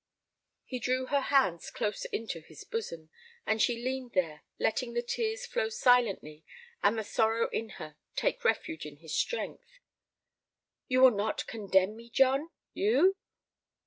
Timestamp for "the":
4.95-5.03, 6.97-7.03